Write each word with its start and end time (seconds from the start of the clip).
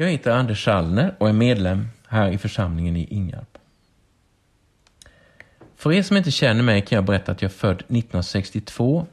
Jag 0.00 0.08
heter 0.08 0.30
Anders 0.30 0.64
Schallner 0.64 1.14
och 1.18 1.28
är 1.28 1.32
medlem 1.32 1.88
här 2.08 2.30
i 2.30 2.38
församlingen 2.38 2.96
i 2.96 3.04
Ingarp. 3.04 3.58
För 5.76 5.92
er 5.92 6.02
som 6.02 6.16
inte 6.16 6.30
känner 6.30 6.62
mig 6.62 6.82
kan 6.82 6.96
jag 6.96 7.04
berätta 7.04 7.32
att 7.32 7.42
jag 7.42 7.48
är 7.48 7.54
född 7.54 7.76
1962 7.76 9.06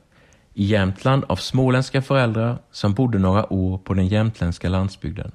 i 0.54 0.66
Jämtland 0.66 1.24
av 1.28 1.36
småländska 1.36 2.02
föräldrar 2.02 2.58
som 2.72 2.94
bodde 2.94 3.20
några 3.20 3.54
år 3.54 3.78
på 3.78 3.94
den 3.94 4.08
jämtländska 4.08 4.70
landsbygden. 4.70 5.32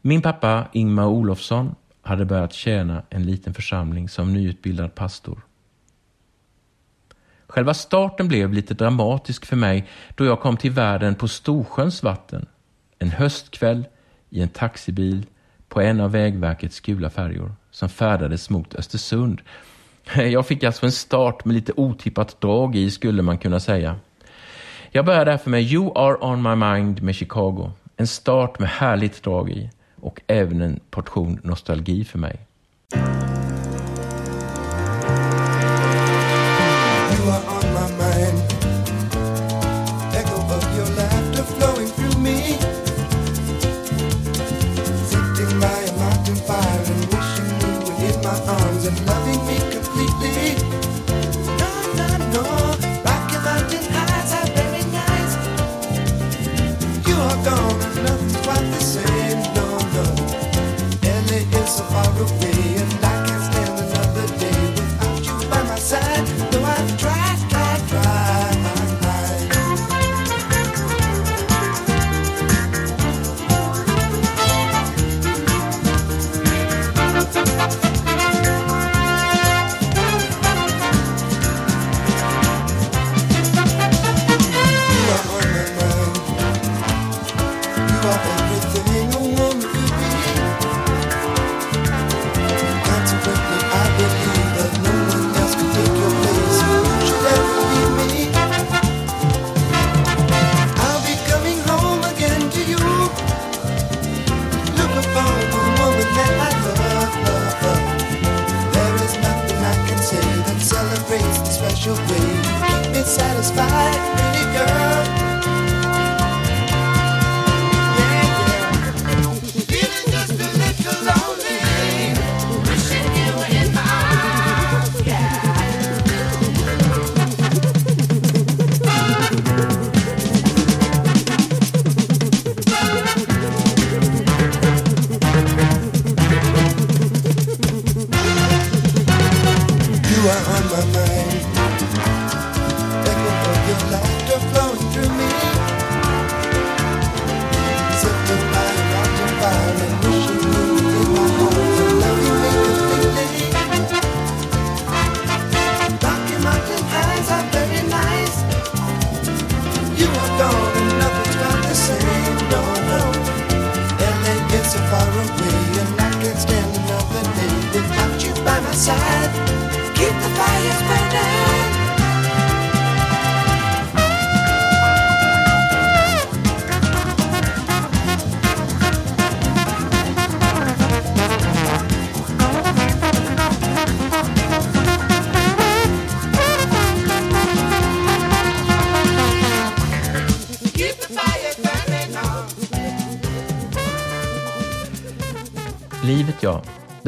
Min 0.00 0.22
pappa 0.22 0.64
Ingmar 0.72 1.06
Olofsson 1.06 1.74
hade 2.02 2.24
börjat 2.24 2.52
tjäna 2.52 3.02
en 3.10 3.22
liten 3.22 3.54
församling 3.54 4.08
som 4.08 4.32
nyutbildad 4.32 4.94
pastor. 4.94 5.40
Själva 7.46 7.74
starten 7.74 8.28
blev 8.28 8.52
lite 8.52 8.74
dramatisk 8.74 9.46
för 9.46 9.56
mig 9.56 9.88
då 10.14 10.24
jag 10.24 10.40
kom 10.40 10.56
till 10.56 10.70
världen 10.70 11.14
på 11.14 11.28
Storsjöns 11.28 12.02
vatten 12.02 12.46
en 13.04 13.10
höstkväll 13.10 13.84
i 14.30 14.42
en 14.42 14.48
taxibil 14.48 15.26
på 15.68 15.80
en 15.80 16.00
av 16.00 16.12
Vägverkets 16.12 16.80
gula 16.80 17.10
färjor 17.10 17.52
som 17.70 17.88
färdades 17.88 18.50
mot 18.50 18.74
Östersund. 18.74 19.40
Jag 20.14 20.46
fick 20.46 20.64
alltså 20.64 20.86
en 20.86 20.92
start 20.92 21.44
med 21.44 21.54
lite 21.54 21.72
otippat 21.76 22.40
drag 22.40 22.76
i 22.76 22.90
skulle 22.90 23.22
man 23.22 23.38
kunna 23.38 23.60
säga. 23.60 23.96
Jag 24.90 25.04
börjar 25.04 25.24
därför 25.24 25.50
med 25.50 25.62
You 25.62 25.92
are 25.98 26.16
on 26.20 26.42
my 26.42 26.66
mind 26.66 27.02
med 27.02 27.14
Chicago. 27.14 27.72
En 27.96 28.06
start 28.06 28.58
med 28.58 28.68
härligt 28.68 29.22
drag 29.22 29.50
i 29.50 29.70
och 30.00 30.20
även 30.26 30.62
en 30.62 30.80
portion 30.90 31.40
nostalgi 31.42 32.04
för 32.04 32.18
mig. 32.18 32.40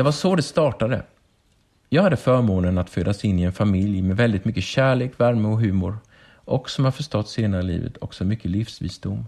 Var 0.06 0.12
så 0.12 0.36
det 0.36 0.42
startade. 0.42 1.02
Jag 1.88 2.02
hade 2.02 2.16
förmånen 2.16 2.78
att 2.78 2.90
födas 2.90 3.24
in 3.24 3.38
i 3.38 3.42
en 3.42 3.52
familj 3.52 4.02
med 4.02 4.16
väldigt 4.16 4.44
mycket 4.44 4.64
kärlek, 4.64 5.20
värme 5.20 5.48
och 5.48 5.60
humor 5.60 5.98
och 6.34 6.70
som 6.70 6.84
jag 6.84 6.94
förstått 6.94 7.28
senare 7.28 7.62
i 7.62 7.64
livet 7.64 7.96
också 8.00 8.24
mycket 8.24 8.50
livsvisdom. 8.50 9.24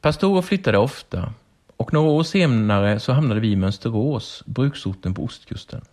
Pastorer 0.00 0.42
flyttade 0.42 0.78
ofta 0.78 1.32
och 1.76 1.92
några 1.92 2.10
år 2.10 2.22
senare 2.22 3.00
så 3.00 3.12
hamnade 3.12 3.40
vi 3.40 3.48
i 3.48 3.56
Mönsterås, 3.56 4.42
bruksorten 4.46 5.14
på 5.14 5.24
ostkusten. 5.24 5.84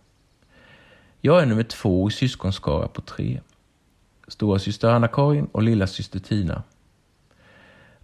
Jag 1.20 1.42
är 1.42 1.46
nummer 1.46 1.62
två 1.62 2.08
i 2.08 2.12
syskonskara 2.12 2.88
på 2.88 3.00
tre. 3.00 3.40
Stora 4.28 4.58
syster 4.58 4.88
Anna-Karin 4.88 5.48
och 5.52 5.62
lilla 5.62 5.86
syster 5.86 6.18
Tina. 6.18 6.62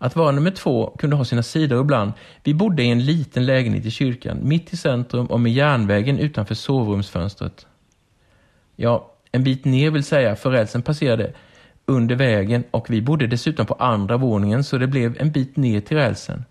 Att 0.02 0.16
vara 0.16 0.30
nummer 0.30 0.50
två 0.50 0.96
kunde 0.98 1.16
ha 1.16 1.24
sina 1.24 1.42
sidor 1.42 1.80
ibland. 1.80 2.12
Vi 2.44 2.54
bodde 2.54 2.82
i 2.82 2.90
en 2.90 3.04
liten 3.04 3.46
lägenhet 3.46 3.86
i 3.86 3.90
kyrkan, 3.90 4.38
mitt 4.42 4.72
i 4.72 4.76
centrum 4.76 5.26
och 5.26 5.40
med 5.40 5.52
järnvägen 5.52 6.18
utanför 6.18 6.54
sovrumsfönstret. 6.54 7.66
Ja, 8.76 9.12
en 9.32 9.44
bit 9.44 9.64
ner 9.64 9.90
vill 9.90 10.04
säga, 10.04 10.36
för 10.36 10.50
rälsen 10.50 10.82
passerade 10.82 11.32
under 11.86 12.14
vägen 12.14 12.64
och 12.70 12.90
vi 12.90 13.02
bodde 13.02 13.26
dessutom 13.26 13.66
på 13.66 13.74
andra 13.74 14.16
våningen 14.16 14.64
så 14.64 14.78
det 14.78 14.86
blev 14.86 15.16
en 15.20 15.32
bit 15.32 15.56
ner 15.56 15.80
till 15.80 15.96
rälsen. 15.96 16.44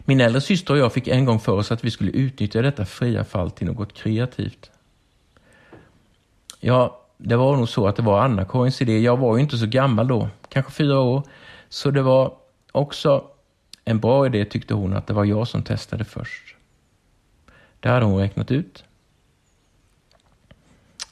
Min 0.00 0.20
äldre 0.20 0.40
syster 0.40 0.74
och 0.74 0.80
jag 0.80 0.92
fick 0.92 1.08
en 1.08 1.24
gång 1.24 1.40
för 1.40 1.52
oss 1.52 1.72
att 1.72 1.84
vi 1.84 1.90
skulle 1.90 2.10
utnyttja 2.10 2.62
detta 2.62 2.84
fria 2.84 3.24
fall 3.24 3.50
till 3.50 3.66
något 3.66 3.92
kreativt. 3.92 4.70
Ja, 6.60 7.00
det 7.16 7.36
var 7.36 7.56
nog 7.56 7.68
så 7.68 7.86
att 7.86 7.96
det 7.96 8.02
var 8.02 8.20
Anna-Karins 8.20 8.82
idé. 8.82 8.98
Jag 8.98 9.16
var 9.16 9.36
ju 9.36 9.42
inte 9.42 9.58
så 9.58 9.66
gammal 9.66 10.08
då, 10.08 10.28
kanske 10.48 10.72
fyra 10.72 11.00
år. 11.00 11.22
Så 11.68 11.90
det 11.90 12.02
var 12.02 12.34
också 12.72 13.24
en 13.84 14.00
bra 14.00 14.26
idé 14.26 14.44
tyckte 14.44 14.74
hon 14.74 14.92
att 14.92 15.06
det 15.06 15.12
var 15.12 15.24
jag 15.24 15.48
som 15.48 15.62
testade 15.62 16.04
först. 16.04 16.56
Det 17.80 17.88
hade 17.88 18.04
hon 18.04 18.18
räknat 18.18 18.50
ut. 18.50 18.84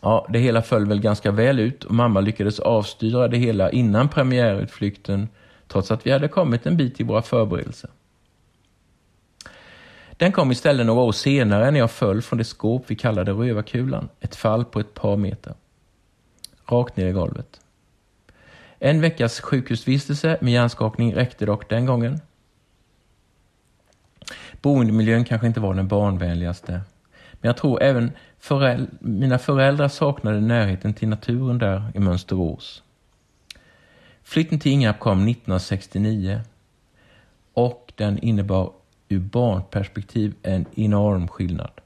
Ja, 0.00 0.26
det 0.28 0.38
hela 0.38 0.62
föll 0.62 0.86
väl 0.86 1.00
ganska 1.00 1.30
väl 1.30 1.60
ut 1.60 1.84
och 1.84 1.94
mamma 1.94 2.20
lyckades 2.20 2.60
avstyra 2.60 3.28
det 3.28 3.36
hela 3.36 3.70
innan 3.70 4.08
premiärutflykten 4.08 5.28
trots 5.68 5.90
att 5.90 6.06
vi 6.06 6.10
hade 6.10 6.28
kommit 6.28 6.66
en 6.66 6.76
bit 6.76 7.00
i 7.00 7.04
våra 7.04 7.22
förberedelser. 7.22 7.90
Den 10.16 10.32
kom 10.32 10.52
istället 10.52 10.86
några 10.86 11.00
år 11.00 11.12
senare 11.12 11.70
när 11.70 11.78
jag 11.78 11.90
föll 11.90 12.22
från 12.22 12.38
det 12.38 12.44
skåp 12.44 12.84
vi 12.86 12.96
kallade 12.96 13.32
rövarkulan, 13.32 14.08
ett 14.20 14.36
fall 14.36 14.64
på 14.64 14.80
ett 14.80 14.94
par 14.94 15.16
meter. 15.16 15.54
Rakt 16.66 16.96
ner 16.96 17.06
i 17.06 17.12
golvet. 17.12 17.60
En 18.84 19.00
veckas 19.00 19.40
sjukhusvistelse 19.40 20.38
med 20.40 20.52
hjärnskakning 20.52 21.14
räckte 21.14 21.46
dock 21.46 21.68
den 21.68 21.86
gången. 21.86 22.20
Boendemiljön 24.62 25.24
kanske 25.24 25.46
inte 25.46 25.60
var 25.60 25.74
den 25.74 25.88
barnvänligaste. 25.88 26.72
Men 27.32 27.48
jag 27.48 27.56
tror 27.56 27.82
även 27.82 28.12
föräld 28.38 28.88
mina 29.00 29.38
föräldrar 29.38 29.88
saknade 29.88 30.40
närheten 30.40 30.94
till 30.94 31.08
naturen 31.08 31.58
där 31.58 31.92
i 31.94 31.98
Mönsterås. 31.98 32.82
Flytten 34.22 34.58
till 34.58 34.72
Ingarp 34.72 34.98
kom 34.98 35.18
1969 35.18 36.40
och 37.52 37.92
den 37.96 38.18
innebar 38.18 38.72
ur 39.08 39.20
barnperspektiv 39.20 40.34
en 40.42 40.66
enorm 40.74 41.28
skillnad. 41.28 41.80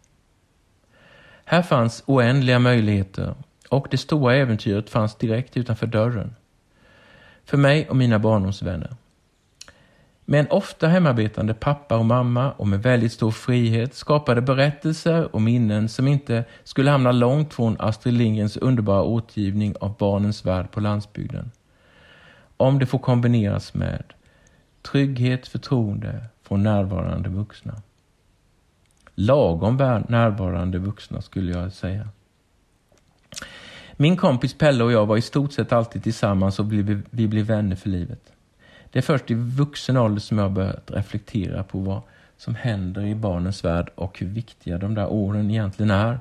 Här 1.44 1.62
fanns 1.62 2.02
oändliga 2.06 2.58
möjligheter 2.58 3.34
och 3.68 3.88
det 3.90 3.98
stora 3.98 4.36
äventyret 4.36 4.90
fanns 4.90 5.14
direkt 5.14 5.56
utanför 5.56 5.86
dörren. 5.86 6.34
För 7.48 7.56
mig 7.56 7.88
och 7.88 7.96
mina 7.96 8.18
barndomsvänner. 8.18 8.96
Med 10.24 10.40
en 10.40 10.50
ofta 10.50 10.88
hemarbetande 10.88 11.54
pappa 11.54 11.96
och 11.96 12.04
mamma 12.04 12.52
och 12.52 12.68
med 12.68 12.82
väldigt 12.82 13.12
stor 13.12 13.30
frihet 13.30 13.94
skapade 13.94 14.40
berättelser 14.40 15.34
och 15.34 15.42
minnen 15.42 15.88
som 15.88 16.08
inte 16.08 16.44
skulle 16.64 16.90
hamna 16.90 17.12
långt 17.12 17.54
från 17.54 17.76
Astrid 17.78 18.14
Lindgrens 18.14 18.56
underbara 18.56 19.02
återgivning 19.02 19.74
av 19.80 19.96
barnens 19.96 20.44
värld 20.46 20.70
på 20.70 20.80
landsbygden. 20.80 21.50
Om 22.56 22.78
det 22.78 22.86
får 22.86 22.98
kombineras 22.98 23.74
med 23.74 24.02
trygghet, 24.82 25.48
förtroende 25.48 26.24
från 26.42 26.62
närvarande 26.62 27.28
vuxna. 27.28 27.82
Lagom 29.14 29.76
närvarande 30.08 30.78
vuxna 30.78 31.22
skulle 31.22 31.52
jag 31.52 31.72
säga. 31.72 32.08
Min 34.00 34.16
kompis 34.16 34.54
Pelle 34.54 34.84
och 34.84 34.92
jag 34.92 35.06
var 35.06 35.16
i 35.16 35.22
stort 35.22 35.52
sett 35.52 35.72
alltid 35.72 36.02
tillsammans 36.02 36.58
och 36.58 36.72
vi, 36.72 37.26
blev 37.28 37.46
vänner 37.46 37.76
för 37.76 37.88
livet. 37.88 38.32
Det 38.90 38.98
är 38.98 39.02
först 39.02 39.30
i 39.30 39.34
vuxen 39.34 39.96
ålder 39.96 40.20
som 40.20 40.38
jag 40.38 40.52
börjat 40.52 40.90
reflektera 40.90 41.62
på 41.62 41.78
vad 41.78 42.02
som 42.36 42.54
händer 42.54 43.06
i 43.06 43.14
barnens 43.14 43.64
värld 43.64 43.90
och 43.94 44.18
hur 44.18 44.26
viktiga 44.26 44.78
de 44.78 44.94
där 44.94 45.06
åren 45.06 45.50
egentligen 45.50 45.90
är. 45.90 46.20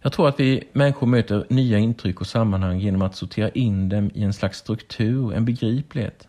Jag 0.00 0.12
tror 0.12 0.28
att 0.28 0.40
vi 0.40 0.68
människor 0.72 1.06
möter 1.06 1.46
nya 1.48 1.78
intryck 1.78 2.20
och 2.20 2.26
sammanhang 2.26 2.78
genom 2.78 3.02
att 3.02 3.16
sortera 3.16 3.48
in 3.48 3.88
dem 3.88 4.10
i 4.14 4.22
en 4.22 4.32
slags 4.32 4.58
struktur, 4.58 5.34
en 5.34 5.44
begriplighet. 5.44 6.28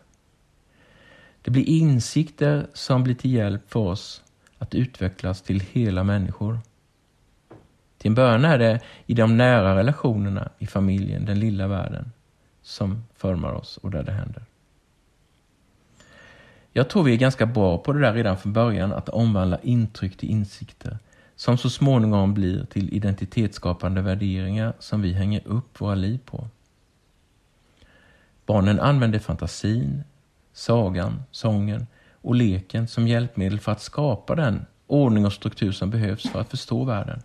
Det 1.42 1.50
blir 1.50 1.68
insikter 1.68 2.66
som 2.72 3.04
blir 3.04 3.14
till 3.14 3.32
hjälp 3.32 3.70
för 3.70 3.80
oss 3.80 4.22
att 4.58 4.74
utvecklas 4.74 5.42
till 5.42 5.60
hela 5.60 6.04
människor. 6.04 6.58
Till 8.02 8.08
en 8.08 8.14
början 8.14 8.44
är 8.44 8.58
det 8.58 8.80
i 9.06 9.14
de 9.14 9.36
nära 9.36 9.76
relationerna 9.76 10.48
i 10.58 10.66
familjen, 10.66 11.24
den 11.24 11.40
lilla 11.40 11.66
världen, 11.66 12.12
som 12.62 13.04
formar 13.16 13.52
oss 13.52 13.76
och 13.76 13.90
där 13.90 14.02
det 14.02 14.12
händer. 14.12 14.42
Jag 16.72 16.90
tror 16.90 17.02
vi 17.02 17.12
är 17.12 17.16
ganska 17.16 17.46
bra 17.46 17.78
på 17.78 17.92
det 17.92 18.00
där 18.00 18.14
redan 18.14 18.38
från 18.38 18.52
början, 18.52 18.92
att 18.92 19.08
omvandla 19.08 19.58
intryck 19.62 20.16
till 20.16 20.30
insikter 20.30 20.98
som 21.36 21.58
så 21.58 21.70
småningom 21.70 22.34
blir 22.34 22.64
till 22.64 22.94
identitetsskapande 22.94 24.00
värderingar 24.02 24.72
som 24.78 25.02
vi 25.02 25.12
hänger 25.12 25.46
upp 25.46 25.80
våra 25.80 25.94
liv 25.94 26.18
på. 26.24 26.48
Barnen 28.46 28.80
använder 28.80 29.18
fantasin, 29.18 30.04
sagan, 30.52 31.22
sången 31.30 31.86
och 32.12 32.34
leken 32.34 32.88
som 32.88 33.08
hjälpmedel 33.08 33.60
för 33.60 33.72
att 33.72 33.82
skapa 33.82 34.34
den 34.34 34.66
ordning 34.86 35.26
och 35.26 35.32
struktur 35.32 35.72
som 35.72 35.90
behövs 35.90 36.30
för 36.30 36.40
att 36.40 36.50
förstå 36.50 36.84
världen. 36.84 37.22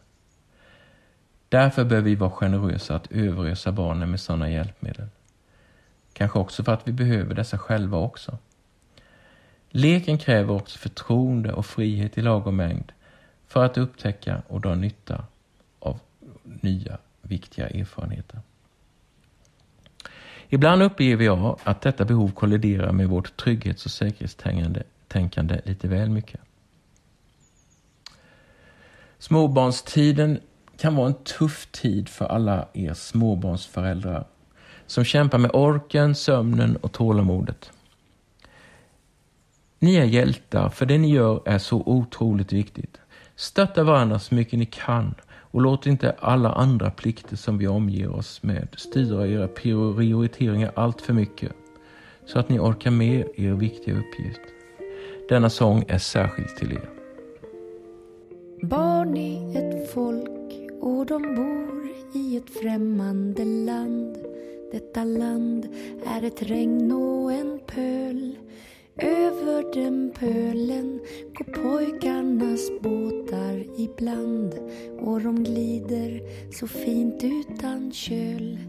Därför 1.49 1.85
bör 1.85 2.01
vi 2.01 2.15
vara 2.15 2.31
generösa 2.31 2.95
att 2.95 3.11
överösa 3.11 3.71
barnen 3.71 4.11
med 4.11 4.19
sådana 4.19 4.49
hjälpmedel. 4.49 5.07
Kanske 6.13 6.39
också 6.39 6.63
för 6.63 6.71
att 6.71 6.87
vi 6.87 6.91
behöver 6.91 7.35
dessa 7.35 7.57
själva 7.57 7.97
också. 7.97 8.37
Leken 9.69 10.17
kräver 10.17 10.53
också 10.53 10.77
förtroende 10.79 11.53
och 11.53 11.65
frihet 11.65 12.17
i 12.17 12.21
lagom 12.21 12.55
mängd 12.55 12.91
för 13.47 13.65
att 13.65 13.77
upptäcka 13.77 14.41
och 14.47 14.61
dra 14.61 14.75
nytta 14.75 15.25
av 15.79 15.99
nya 16.43 16.97
viktiga 17.21 17.67
erfarenheter. 17.67 18.39
Ibland 20.49 20.83
upplever 20.83 21.25
jag 21.25 21.59
att 21.63 21.81
detta 21.81 22.05
behov 22.05 22.31
kolliderar 22.31 22.91
med 22.91 23.09
vårt 23.09 23.37
trygghets 23.37 23.85
och 23.85 23.91
säkerhetstänkande 23.91 25.61
lite 25.63 25.87
väl 25.87 26.09
mycket. 26.09 26.41
Småbarnstiden 29.19 30.39
kan 30.77 30.95
vara 30.95 31.07
en 31.07 31.13
tuff 31.13 31.67
tid 31.71 32.09
för 32.09 32.25
alla 32.25 32.67
er 32.73 32.93
småbarnsföräldrar 32.93 34.25
som 34.87 35.03
kämpar 35.03 35.37
med 35.37 35.51
orken, 35.53 36.15
sömnen 36.15 36.75
och 36.75 36.91
tålamodet. 36.91 37.71
Ni 39.79 39.95
är 39.95 40.05
hjältar, 40.05 40.69
för 40.69 40.85
det 40.85 40.97
ni 40.97 41.11
gör 41.11 41.41
är 41.45 41.57
så 41.57 41.83
otroligt 41.85 42.53
viktigt. 42.53 42.97
Stötta 43.35 43.83
varandra 43.83 44.19
så 44.19 44.35
mycket 44.35 44.59
ni 44.59 44.65
kan 44.65 45.15
och 45.29 45.61
låt 45.61 45.85
inte 45.85 46.15
alla 46.19 46.51
andra 46.51 46.91
plikter 46.91 47.35
som 47.35 47.57
vi 47.57 47.67
omger 47.67 48.09
oss 48.09 48.43
med 48.43 48.67
styra 48.77 49.27
era 49.27 49.47
prioriteringar 49.47 50.71
allt 50.75 51.01
för 51.01 51.13
mycket 51.13 51.51
så 52.25 52.39
att 52.39 52.49
ni 52.49 52.59
orkar 52.59 52.91
med 52.91 53.27
er 53.35 53.51
viktiga 53.51 53.95
uppgift. 53.95 54.41
Denna 55.29 55.49
sång 55.49 55.85
är 55.87 55.97
särskilt 55.97 56.57
till 56.57 56.71
er. 56.71 56.89
Barn 58.61 59.17
är 59.17 59.57
ett 59.57 59.91
folk 59.91 60.66
och 60.81 61.05
de 61.05 61.21
bor 61.21 61.89
i 62.13 62.37
ett 62.37 62.49
främmande 62.49 63.45
land. 63.45 64.17
Detta 64.71 65.03
land 65.03 65.67
är 66.05 66.23
ett 66.23 66.41
regn 66.41 66.91
och 66.91 67.31
en 67.31 67.59
pöl. 67.67 68.37
Över 68.97 69.73
den 69.73 70.11
pölen 70.19 70.99
går 71.33 71.43
pojkarnas 71.43 72.71
båtar 72.81 73.65
ibland 73.77 74.53
och 74.99 75.21
de 75.21 75.43
glider 75.43 76.21
så 76.51 76.67
fint 76.67 77.23
utan 77.23 77.91
köl. 77.91 78.59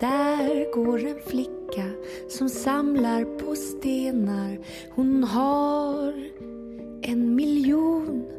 Där 0.00 0.74
går 0.74 1.06
en 1.06 1.20
flicka 1.26 1.90
som 2.28 2.48
samlar 2.48 3.24
på 3.24 3.56
stenar. 3.56 4.58
Hon 4.90 5.24
har 5.24 6.14
en 7.02 7.34
miljon. 7.34 8.35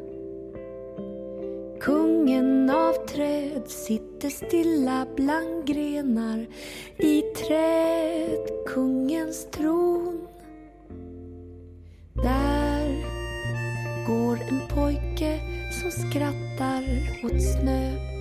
Kungen 1.80 2.70
av 2.70 3.06
träd 3.06 3.62
sitter 3.68 4.30
stilla 4.30 5.06
bland 5.16 5.66
grenar 5.66 6.46
i 6.96 7.22
träd, 7.22 8.48
kungens 8.66 9.50
tron. 9.50 10.28
Där 12.12 13.04
går 14.06 14.38
en 14.48 14.60
pojke 14.74 15.40
som 15.72 15.90
skrattar 15.90 16.82
åt 17.24 17.42
snö. 17.42 18.17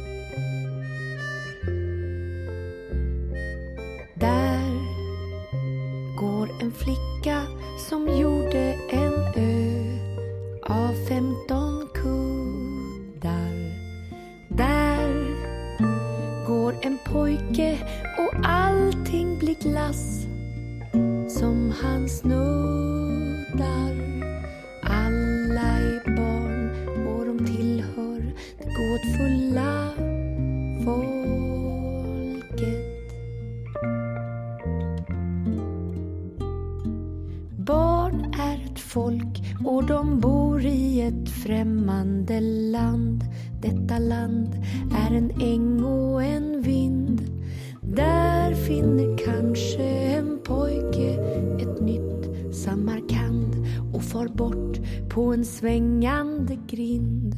På 55.18 55.34
en 55.34 55.46
svängande 55.46 56.58
grind. 56.68 57.36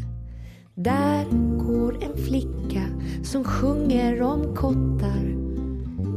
Där 0.76 1.26
går 1.58 2.04
en 2.04 2.18
flicka 2.18 2.86
som 3.24 3.44
sjunger 3.44 4.22
om 4.22 4.56
kottar. 4.56 5.36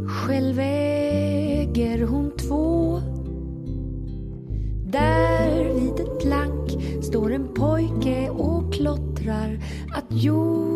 Själv 0.08 0.58
äger 0.58 2.06
hon 2.06 2.36
två. 2.36 3.00
Där 4.86 5.74
vid 5.74 6.06
ett 6.06 6.20
plank 6.20 6.70
står 7.04 7.32
en 7.32 7.48
pojke 7.54 8.28
och 8.30 8.72
klottrar 8.72 9.58
att 9.94 10.06
jord 10.08 10.71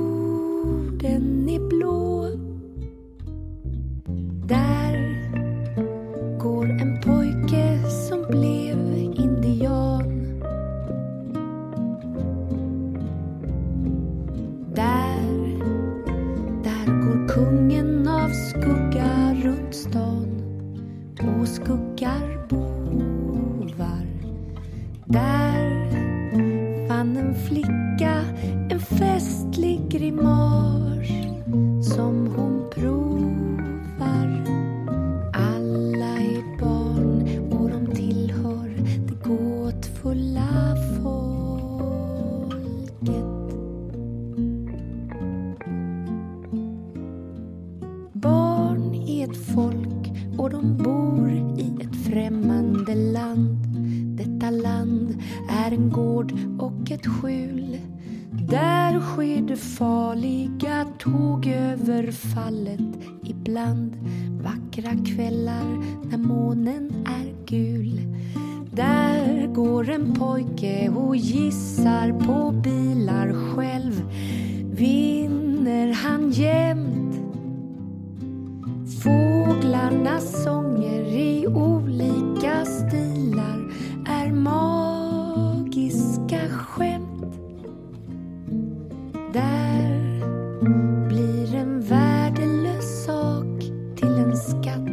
Där 89.36 90.20
blir 91.08 91.54
en 91.54 91.80
värdelös 91.80 93.04
sak 93.04 93.60
till 93.96 94.08
en 94.08 94.36
skatt. 94.36 94.86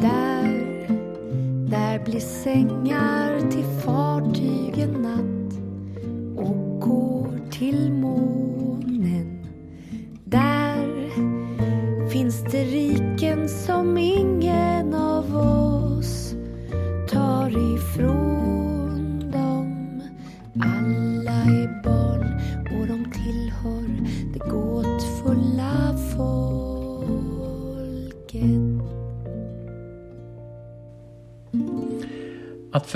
Där, 0.00 0.88
där 1.70 2.04
blir 2.04 2.20
sängar 2.20 3.50
till 3.50 3.64
fartygen 3.84 4.90
natt 4.90 5.58
och 6.36 6.80
går 6.80 7.50
till 7.50 7.93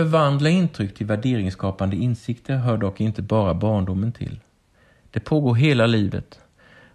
förvandla 0.08 0.48
intryck 0.48 0.94
till 0.94 1.06
värderingsskapande 1.06 1.96
insikter 1.96 2.56
hör 2.56 2.76
dock 2.76 3.00
inte 3.00 3.22
bara 3.22 3.54
barndomen 3.54 4.12
till. 4.12 4.40
Det 5.10 5.20
pågår 5.20 5.54
hela 5.54 5.86
livet. 5.86 6.40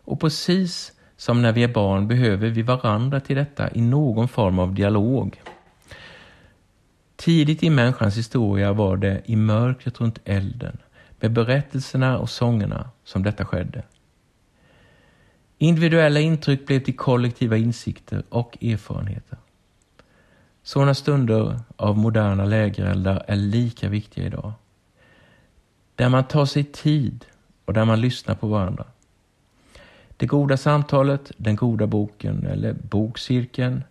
Och 0.03 0.19
precis 0.19 0.91
som 1.17 1.41
när 1.41 1.51
vi 1.51 1.63
är 1.63 1.67
barn 1.67 2.07
behöver 2.07 2.49
vi 2.49 2.61
varandra 2.61 3.19
till 3.19 3.35
detta 3.35 3.71
i 3.73 3.81
någon 3.81 4.27
form 4.27 4.59
av 4.59 4.73
dialog. 4.73 5.41
Tidigt 7.15 7.63
i 7.63 7.69
människans 7.69 8.17
historia 8.17 8.73
var 8.73 8.97
det 8.97 9.21
i 9.25 9.35
mörkret 9.35 10.01
runt 10.01 10.19
elden, 10.25 10.77
med 11.19 11.31
berättelserna 11.31 12.17
och 12.17 12.29
sångerna, 12.29 12.89
som 13.03 13.23
detta 13.23 13.45
skedde. 13.45 13.83
Individuella 15.57 16.19
intryck 16.19 16.65
blev 16.65 16.79
till 16.79 16.95
kollektiva 16.95 17.57
insikter 17.57 18.23
och 18.29 18.63
erfarenheter. 18.63 19.37
Sådana 20.63 20.93
stunder 20.93 21.59
av 21.75 21.97
moderna 21.97 22.45
lägereldar 22.45 23.23
är 23.27 23.35
lika 23.35 23.89
viktiga 23.89 24.25
idag. 24.25 24.53
Där 25.95 26.09
man 26.09 26.23
tar 26.23 26.45
sig 26.45 26.63
tid 26.63 27.25
och 27.65 27.73
där 27.73 27.85
man 27.85 28.01
lyssnar 28.01 28.35
på 28.35 28.47
varandra. 28.47 28.85
Det 30.17 30.25
goda 30.25 30.57
samtalet, 30.57 31.31
den 31.37 31.55
goda 31.55 31.87
boken 31.87 32.45
eller 32.45 32.73
bokcirkeln, 32.73 33.83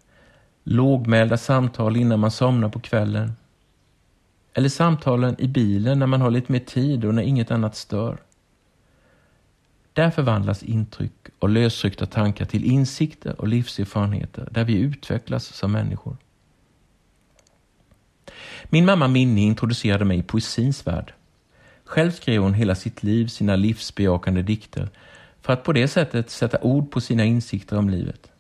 lågmälda 0.65 1.37
samtal 1.37 1.97
innan 1.97 2.21
man 2.21 2.31
somnar 2.31 2.69
på 2.69 2.81
kvällen. 2.81 3.33
Eller 4.55 4.69
samtalen 4.69 5.37
i 5.39 5.49
bilen 5.49 5.99
när 5.99 6.07
man 6.07 6.21
har 6.21 6.31
lite 6.31 6.53
mer 6.53 6.61
tid 6.61 7.05
och 7.05 7.15
när 7.15 7.23
inget 7.23 7.51
annat 7.51 7.77
stör. 7.77 8.19
Där 9.93 10.11
förvandlas 10.11 10.63
intryck 10.63 11.29
och 11.39 11.49
lösryckta 11.49 12.07
tankar 12.07 12.45
till 12.45 12.65
insikter 12.65 13.41
och 13.41 13.49
livserfarenheter 13.49 14.49
där 14.51 14.65
vi 14.65 14.79
utvecklas 14.79 15.45
som 15.45 15.73
människor. 15.73 16.17
Min 18.65 18.85
mamma 18.85 19.09
Minnie 19.09 19.47
introducerade 19.47 20.05
mig 20.05 20.19
i 20.19 20.23
poesins 20.23 20.87
värld. 20.87 21.13
Själv 21.85 22.11
skrev 22.11 22.43
hon 22.43 22.55
hela 22.55 22.75
sitt 22.75 23.03
liv 23.03 23.27
sina 23.27 23.57
livsbejakande 23.57 24.43
dikter 24.43 24.89
för 25.41 25.53
att 25.53 25.65
på 25.65 25.73
det 25.73 25.89
sättet 25.89 26.31
sätta 26.31 26.59
ord 26.61 26.91
på 26.91 27.01
sina 27.01 27.25
insikter 27.25 27.79
om 27.79 27.91
livet. 27.91 28.31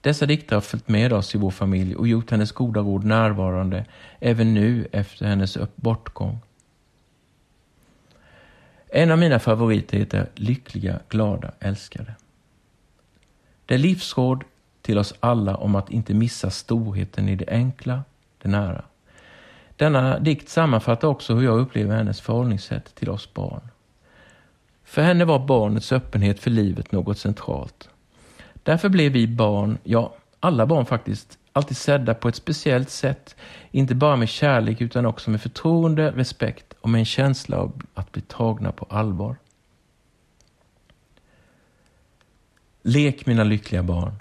Dessa 0.00 0.26
dikter 0.26 0.56
har 0.56 0.60
följt 0.60 0.88
med 0.88 1.12
oss 1.12 1.34
i 1.34 1.38
vår 1.38 1.50
familj 1.50 1.96
och 1.96 2.08
gjort 2.08 2.30
hennes 2.30 2.52
goda 2.52 2.80
råd 2.80 3.04
närvarande 3.04 3.84
även 4.20 4.54
nu 4.54 4.88
efter 4.92 5.26
hennes 5.26 5.58
bortgång. 5.76 6.38
En 8.88 9.10
av 9.10 9.18
mina 9.18 9.38
favoriter 9.38 9.98
heter 9.98 10.30
Lyckliga, 10.34 11.00
glada, 11.08 11.52
älskade. 11.60 12.14
Det 13.66 13.74
är 13.74 13.78
livsråd 13.78 14.44
till 14.82 14.98
oss 14.98 15.14
alla 15.20 15.56
om 15.56 15.74
att 15.74 15.90
inte 15.90 16.14
missa 16.14 16.50
storheten 16.50 17.28
i 17.28 17.36
det 17.36 17.48
enkla, 17.48 18.04
det 18.44 18.50
nära. 18.50 18.84
Denna 19.76 20.18
dikt 20.18 20.48
sammanfattar 20.48 21.08
också 21.08 21.34
hur 21.34 21.44
jag 21.44 21.58
upplever 21.58 21.96
hennes 21.96 22.20
förhållningssätt 22.20 22.94
till 22.94 23.10
oss 23.10 23.34
barn. 23.34 23.68
För 24.84 25.02
henne 25.02 25.24
var 25.24 25.38
barnets 25.38 25.92
öppenhet 25.92 26.40
för 26.40 26.50
livet 26.50 26.92
något 26.92 27.18
centralt. 27.18 27.88
Därför 28.62 28.88
blev 28.88 29.12
vi 29.12 29.26
barn, 29.26 29.78
ja, 29.84 30.14
alla 30.40 30.66
barn 30.66 30.86
faktiskt, 30.86 31.38
alltid 31.52 31.76
sedda 31.76 32.14
på 32.14 32.28
ett 32.28 32.36
speciellt 32.36 32.90
sätt. 32.90 33.36
Inte 33.70 33.94
bara 33.94 34.16
med 34.16 34.28
kärlek 34.28 34.80
utan 34.80 35.06
också 35.06 35.30
med 35.30 35.40
förtroende, 35.40 36.10
respekt 36.10 36.74
och 36.80 36.88
med 36.88 36.98
en 36.98 37.04
känsla 37.04 37.56
av 37.56 37.82
att 37.94 38.12
bli 38.12 38.22
tagna 38.22 38.72
på 38.72 38.86
allvar. 38.90 39.36
Lek 42.82 43.26
mina 43.26 43.44
lyckliga 43.44 43.82
barn. 43.82 44.14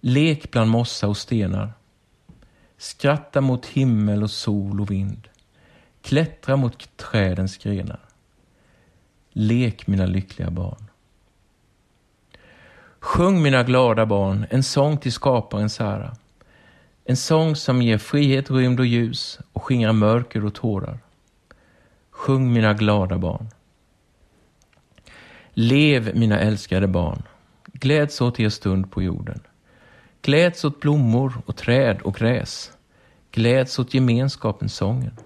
Lek 0.00 0.50
bland 0.50 0.70
mossa 0.70 1.08
och 1.08 1.16
stenar. 1.16 1.72
Skratta 2.78 3.40
mot 3.40 3.66
himmel 3.66 4.22
och 4.22 4.30
sol 4.30 4.80
och 4.80 4.90
vind. 4.90 5.28
Klättra 6.02 6.56
mot 6.56 6.96
trädens 6.96 7.58
grenar. 7.58 8.00
Lek 9.32 9.86
mina 9.86 10.06
lyckliga 10.06 10.50
barn. 10.50 10.90
Sjung 13.00 13.42
mina 13.42 13.62
glada 13.62 14.06
barn 14.06 14.46
en 14.50 14.62
sång 14.62 14.98
till 14.98 15.12
skaparens 15.12 15.80
ära. 15.80 16.16
En 17.04 17.16
sång 17.16 17.56
som 17.56 17.82
ger 17.82 17.98
frihet, 17.98 18.50
rymd 18.50 18.80
och 18.80 18.86
ljus 18.86 19.38
och 19.52 19.62
skingrar 19.62 19.92
mörker 19.92 20.44
och 20.44 20.54
tårar. 20.54 20.98
Sjung 22.10 22.52
mina 22.52 22.74
glada 22.74 23.18
barn. 23.18 23.48
Lev 25.52 26.16
mina 26.16 26.40
älskade 26.40 26.86
barn. 26.86 27.22
Gläds 27.72 28.20
åt 28.20 28.40
er 28.40 28.48
stund 28.48 28.90
på 28.90 29.02
jorden. 29.02 29.40
Gläds 30.26 30.64
åt 30.64 30.80
blommor 30.80 31.42
och 31.46 31.56
träd 31.56 32.00
och 32.02 32.14
gräs. 32.14 32.72
Gläds 33.30 33.78
åt 33.78 33.94
gemenskapens 33.94 34.74
sången. 34.74 35.16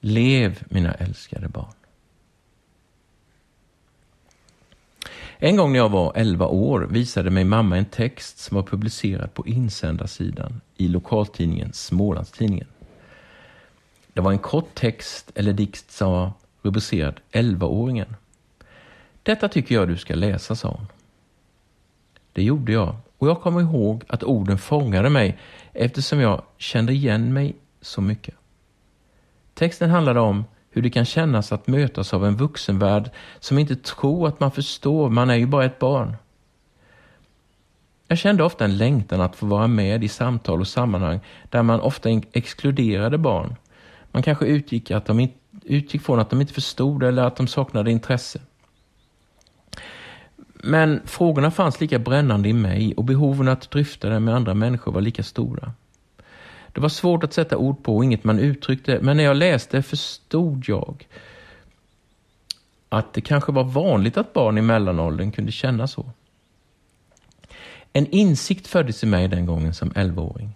Lev 0.00 0.62
mina 0.68 0.94
älskade 0.94 1.48
barn. 1.48 1.72
En 5.38 5.56
gång 5.56 5.72
när 5.72 5.78
jag 5.78 5.88
var 5.88 6.12
11 6.16 6.46
år 6.46 6.86
visade 6.90 7.30
mig 7.30 7.44
mamma 7.44 7.76
en 7.76 7.84
text 7.84 8.38
som 8.38 8.54
var 8.54 8.62
publicerad 8.62 9.34
på 9.34 9.46
insändarsidan 9.46 10.60
i 10.76 10.88
lokaltidningen 10.88 11.72
Smålandstidningen. 11.72 12.68
Det 14.12 14.20
var 14.20 14.32
en 14.32 14.38
kort 14.38 14.74
text 14.74 15.30
eller 15.34 15.52
dikt 15.52 15.90
som 15.90 16.12
var 16.12 16.32
rubricerad 16.62 17.20
11-åringen. 17.32 18.14
Detta 19.22 19.48
tycker 19.48 19.74
jag 19.74 19.88
du 19.88 19.96
ska 19.96 20.14
läsa, 20.14 20.54
sa 20.54 20.68
hon. 20.68 20.86
Det 22.32 22.42
gjorde 22.42 22.72
jag 22.72 22.96
och 23.20 23.28
jag 23.28 23.40
kommer 23.40 23.60
ihåg 23.60 24.04
att 24.08 24.22
orden 24.22 24.58
fångade 24.58 25.10
mig 25.10 25.38
eftersom 25.72 26.20
jag 26.20 26.42
kände 26.56 26.92
igen 26.92 27.32
mig 27.32 27.56
så 27.80 28.00
mycket. 28.00 28.34
Texten 29.54 29.90
handlade 29.90 30.20
om 30.20 30.44
hur 30.70 30.82
det 30.82 30.90
kan 30.90 31.04
kännas 31.04 31.52
att 31.52 31.66
mötas 31.66 32.14
av 32.14 32.26
en 32.26 32.36
vuxenvärld 32.36 33.10
som 33.40 33.58
inte 33.58 33.76
tror 33.76 34.28
att 34.28 34.40
man 34.40 34.50
förstår, 34.50 35.08
man 35.08 35.30
är 35.30 35.34
ju 35.34 35.46
bara 35.46 35.64
ett 35.64 35.78
barn. 35.78 36.16
Jag 38.08 38.18
kände 38.18 38.44
ofta 38.44 38.64
en 38.64 38.76
längtan 38.76 39.20
att 39.20 39.36
få 39.36 39.46
vara 39.46 39.66
med 39.66 40.04
i 40.04 40.08
samtal 40.08 40.60
och 40.60 40.68
sammanhang 40.68 41.20
där 41.48 41.62
man 41.62 41.80
ofta 41.80 42.08
exkluderade 42.32 43.18
barn. 43.18 43.54
Man 44.10 44.22
kanske 44.22 44.46
utgick, 44.46 44.90
att 44.90 45.06
de 45.06 45.20
inte, 45.20 45.38
utgick 45.64 46.02
från 46.02 46.20
att 46.20 46.30
de 46.30 46.40
inte 46.40 46.52
förstod 46.52 47.02
eller 47.02 47.22
att 47.22 47.36
de 47.36 47.46
saknade 47.46 47.90
intresse. 47.90 48.40
Men 50.62 51.00
frågorna 51.04 51.50
fanns 51.50 51.80
lika 51.80 51.98
brännande 51.98 52.48
i 52.48 52.52
mig 52.52 52.94
och 52.96 53.04
behoven 53.04 53.48
att 53.48 53.70
dryfta 53.70 54.08
dem 54.08 54.24
med 54.24 54.34
andra 54.34 54.54
människor 54.54 54.92
var 54.92 55.00
lika 55.00 55.22
stora. 55.22 55.72
Det 56.72 56.80
var 56.80 56.88
svårt 56.88 57.24
att 57.24 57.32
sätta 57.32 57.56
ord 57.56 57.82
på 57.82 57.96
och 57.96 58.04
inget 58.04 58.24
man 58.24 58.38
uttryckte, 58.38 58.98
men 59.02 59.16
när 59.16 59.24
jag 59.24 59.36
läste 59.36 59.82
förstod 59.82 60.64
jag 60.66 61.06
att 62.88 63.12
det 63.12 63.20
kanske 63.20 63.52
var 63.52 63.64
vanligt 63.64 64.16
att 64.16 64.32
barn 64.32 64.58
i 64.58 64.62
mellanåldern 64.62 65.32
kunde 65.32 65.52
känna 65.52 65.86
så. 65.86 66.10
En 67.92 68.06
insikt 68.06 68.66
föddes 68.66 69.02
i 69.02 69.06
mig 69.06 69.28
den 69.28 69.46
gången 69.46 69.74
som 69.74 69.90
11-åring. 69.90 70.50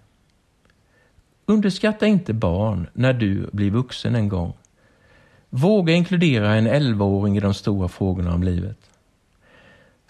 Underskatta 1.46 2.06
inte 2.06 2.32
barn 2.32 2.86
när 2.92 3.12
du 3.12 3.48
blir 3.52 3.70
vuxen 3.70 4.14
en 4.14 4.28
gång. 4.28 4.52
Våga 5.50 5.94
inkludera 5.94 6.54
en 6.54 6.68
11-åring 6.68 7.36
i 7.36 7.40
de 7.40 7.54
stora 7.54 7.88
frågorna 7.88 8.34
om 8.34 8.42
livet. 8.42 8.83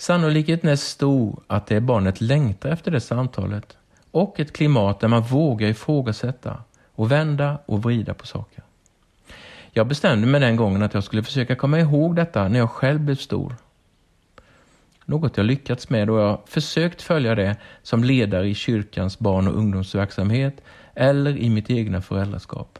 Sannolikheten 0.04 0.70
är 0.70 0.76
stor 0.76 1.42
att 1.46 1.66
det 1.66 1.80
barnet 1.80 2.20
längtar 2.20 2.70
efter 2.70 2.90
det 2.90 3.00
samtalet 3.00 3.76
och 4.10 4.40
ett 4.40 4.52
klimat 4.52 5.00
där 5.00 5.08
man 5.08 5.22
vågar 5.22 5.68
ifrågasätta 5.68 6.62
och 6.94 7.12
vända 7.12 7.58
och 7.66 7.82
vrida 7.82 8.14
på 8.14 8.26
saker. 8.26 8.64
Jag 9.72 9.86
bestämde 9.86 10.26
mig 10.26 10.40
den 10.40 10.56
gången 10.56 10.82
att 10.82 10.94
jag 10.94 11.04
skulle 11.04 11.22
försöka 11.22 11.56
komma 11.56 11.80
ihåg 11.80 12.16
detta 12.16 12.48
när 12.48 12.58
jag 12.58 12.70
själv 12.70 13.00
blev 13.00 13.16
stor. 13.16 13.56
Något 15.04 15.36
jag 15.36 15.46
lyckats 15.46 15.90
med 15.90 16.10
och 16.10 16.20
jag 16.20 16.40
försökt 16.46 17.02
följa 17.02 17.34
det 17.34 17.56
som 17.82 18.04
ledare 18.04 18.48
i 18.48 18.54
kyrkans 18.54 19.18
barn 19.18 19.48
och 19.48 19.56
ungdomsverksamhet 19.58 20.60
eller 20.94 21.36
i 21.36 21.50
mitt 21.50 21.70
egna 21.70 22.00
föräldraskap. 22.00 22.78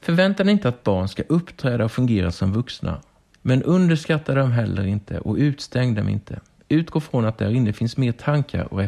Förvänta 0.00 0.44
dig 0.44 0.52
inte 0.52 0.68
att 0.68 0.84
barn 0.84 1.08
ska 1.08 1.22
uppträda 1.28 1.84
och 1.84 1.92
fungera 1.92 2.32
som 2.32 2.52
vuxna, 2.52 3.00
men 3.46 3.62
underskatta 3.62 4.34
dem 4.34 4.52
heller 4.52 4.86
inte 4.86 5.18
och 5.18 5.36
utstäng 5.36 5.94
dem 5.94 6.08
inte. 6.08 6.40
Utgå 6.68 7.00
från 7.00 7.24
att 7.24 7.38
där 7.38 7.50
inne 7.50 7.72
finns 7.72 7.96
mer 7.96 8.12
tankar 8.12 8.72
och 8.72 8.78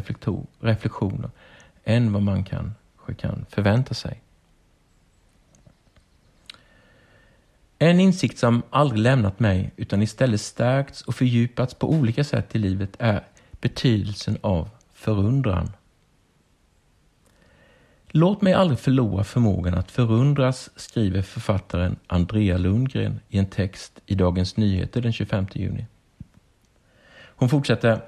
reflektioner 0.60 1.30
än 1.84 2.12
vad 2.12 2.22
man 2.22 2.44
kanske 2.44 3.14
kan 3.16 3.46
förvänta 3.48 3.94
sig. 3.94 4.22
En 7.78 8.00
insikt 8.00 8.38
som 8.38 8.62
aldrig 8.70 9.02
lämnat 9.02 9.40
mig 9.40 9.72
utan 9.76 10.02
istället 10.02 10.40
stärkts 10.40 11.02
och 11.02 11.14
fördjupats 11.14 11.74
på 11.74 11.90
olika 11.90 12.24
sätt 12.24 12.54
i 12.54 12.58
livet 12.58 12.96
är 12.98 13.24
betydelsen 13.60 14.38
av 14.40 14.70
förundran. 14.94 15.70
Låt 18.10 18.42
mig 18.42 18.52
aldrig 18.52 18.78
förlora 18.78 19.24
förmågan 19.24 19.74
att 19.74 19.90
förundras, 19.90 20.70
skriver 20.76 21.22
författaren 21.22 21.96
Andrea 22.06 22.58
Lundgren 22.58 23.20
i 23.28 23.38
en 23.38 23.46
text 23.46 24.00
i 24.06 24.14
Dagens 24.14 24.56
Nyheter 24.56 25.00
den 25.00 25.12
25 25.12 25.46
juni. 25.54 25.86
Hon 27.36 27.48
fortsätter. 27.48 28.00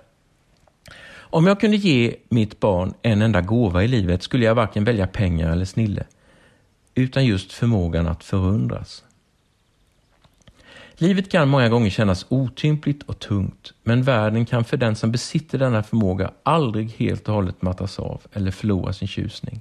Om 1.13 1.47
jag 1.47 1.61
kunde 1.61 1.77
ge 1.77 2.17
mitt 2.29 2.61
barn 2.61 2.95
en 3.03 3.23
enda 3.23 3.41
gåva 3.41 3.85
i 3.85 3.89
livet 3.89 4.23
skulle 4.23 4.45
jag 4.45 4.55
varken 4.55 4.85
välja 4.85 5.07
pengar 5.07 5.53
eller 5.53 5.65
snille, 5.65 6.07
utan 6.95 7.25
just 7.25 7.53
förmågan 7.53 8.09
att 8.09 8.25
förundras. 8.25 9.05
Livet 10.95 11.31
kan 11.31 11.49
många 11.49 11.69
gånger 11.69 11.91
kännas 11.91 12.27
otympligt 12.29 13.03
och 13.03 13.19
tungt, 13.19 13.73
men 13.83 14.03
världen 14.03 14.47
kan 14.47 14.65
för 14.65 14.77
den 14.77 14.97
som 14.97 15.13
besitter 15.13 15.59
denna 15.59 15.83
förmåga 15.83 16.31
aldrig 16.43 16.91
helt 16.91 17.29
och 17.29 17.35
hållet 17.35 17.63
mattas 17.63 17.99
av 17.99 18.23
eller 18.33 18.51
förlora 18.51 18.93
sin 18.93 19.09
tjusning. 19.09 19.61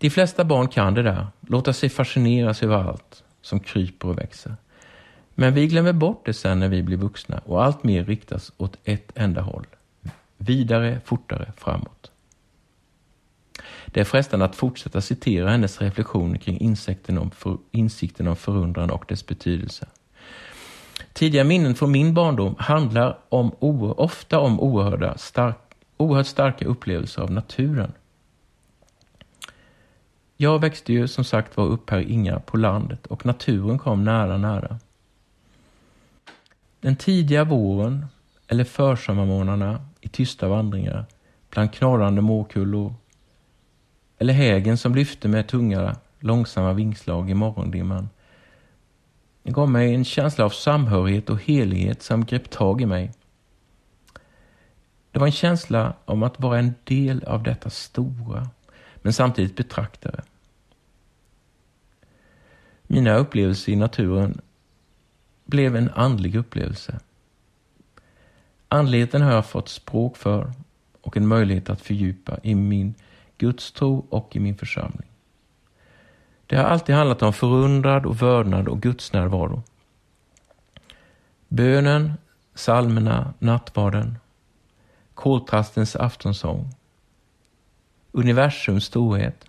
De 0.00 0.10
flesta 0.10 0.44
barn 0.44 0.68
kan 0.68 0.94
det 0.94 1.02
där, 1.02 1.26
låta 1.40 1.72
sig 1.72 1.88
fascineras 1.88 2.62
över 2.62 2.76
allt 2.76 3.24
som 3.42 3.60
kryper 3.60 4.08
och 4.08 4.18
växer. 4.18 4.56
Men 5.34 5.54
vi 5.54 5.66
glömmer 5.66 5.92
bort 5.92 6.26
det 6.26 6.32
sen 6.32 6.60
när 6.60 6.68
vi 6.68 6.82
blir 6.82 6.96
vuxna 6.96 7.40
och 7.44 7.64
allt 7.64 7.84
mer 7.84 8.04
riktas 8.04 8.52
åt 8.56 8.76
ett 8.84 9.12
enda 9.14 9.40
håll. 9.40 9.66
Vidare, 10.36 11.00
fortare, 11.04 11.52
framåt. 11.56 12.10
Det 13.86 14.00
är 14.00 14.04
frestande 14.04 14.44
att 14.44 14.56
fortsätta 14.56 15.00
citera 15.00 15.50
hennes 15.50 15.80
reflektioner 15.80 16.38
kring 16.38 16.60
insikten 16.60 17.18
om, 17.18 17.30
för, 17.30 17.58
insikten 17.70 18.28
om 18.28 18.36
förundran 18.36 18.90
och 18.90 19.04
dess 19.08 19.26
betydelse. 19.26 19.88
Tidiga 21.12 21.44
minnen 21.44 21.74
från 21.74 21.92
min 21.92 22.14
barndom 22.14 22.54
handlar 22.58 23.18
om, 23.28 23.52
ofta 23.96 24.38
om 24.38 24.60
oerhörda, 24.60 25.18
stark, 25.18 25.56
oerhört 25.96 26.26
starka 26.26 26.66
upplevelser 26.66 27.22
av 27.22 27.30
naturen. 27.30 27.92
Jag 30.42 30.58
växte 30.60 30.92
ju 30.92 31.08
som 31.08 31.24
sagt 31.24 31.56
var 31.56 31.64
upp 31.64 31.90
här 31.90 31.98
i 31.98 32.12
Inga 32.12 32.40
på 32.40 32.56
landet 32.56 33.06
och 33.06 33.26
naturen 33.26 33.78
kom 33.78 34.04
nära, 34.04 34.38
nära. 34.38 34.78
Den 36.80 36.96
tidiga 36.96 37.44
våren 37.44 38.06
eller 38.48 38.64
försommarmånaderna 38.64 39.84
i 40.00 40.08
tysta 40.08 40.48
vandringar 40.48 41.06
bland 41.50 41.72
knorrande 41.72 42.20
måkullor. 42.20 42.94
eller 44.18 44.32
hägen 44.34 44.78
som 44.78 44.94
lyfte 44.94 45.28
med 45.28 45.48
tunga, 45.48 45.96
långsamma 46.20 46.72
vingslag 46.72 47.30
i 47.30 47.34
morgondimman. 47.34 48.08
Det 49.42 49.52
gav 49.52 49.70
mig 49.70 49.94
en 49.94 50.04
känsla 50.04 50.44
av 50.44 50.50
samhörighet 50.50 51.30
och 51.30 51.42
helighet 51.42 52.02
som 52.02 52.24
grep 52.24 52.50
tag 52.50 52.80
i 52.80 52.86
mig. 52.86 53.12
Det 55.10 55.18
var 55.18 55.26
en 55.26 55.32
känsla 55.32 55.94
om 56.04 56.22
att 56.22 56.40
vara 56.40 56.58
en 56.58 56.74
del 56.84 57.24
av 57.24 57.42
detta 57.42 57.70
stora, 57.70 58.48
men 59.02 59.12
samtidigt 59.12 59.56
betraktare. 59.56 60.22
Mina 62.92 63.16
upplevelser 63.16 63.72
i 63.72 63.76
naturen 63.76 64.40
blev 65.44 65.76
en 65.76 65.90
andlig 65.90 66.34
upplevelse. 66.34 67.00
Andligheten 68.68 69.22
har 69.22 69.32
jag 69.32 69.46
fått 69.46 69.68
språk 69.68 70.16
för 70.16 70.52
och 71.00 71.16
en 71.16 71.26
möjlighet 71.26 71.70
att 71.70 71.80
fördjupa 71.80 72.38
i 72.42 72.54
min 72.54 72.94
gudstro 73.38 74.06
och 74.08 74.36
i 74.36 74.40
min 74.40 74.56
församling. 74.56 75.08
Det 76.46 76.56
har 76.56 76.64
alltid 76.64 76.94
handlat 76.94 77.22
om 77.22 77.32
förundrad 77.32 78.06
och 78.06 78.22
vördnad 78.22 78.68
och 78.68 78.82
gudsnärvaro. 78.82 79.62
Bönen, 81.48 82.12
psalmerna, 82.54 83.34
nattvarden, 83.38 84.18
koltrastens 85.14 85.96
aftonsång, 85.96 86.74
universums 88.12 88.84
storhet, 88.84 89.44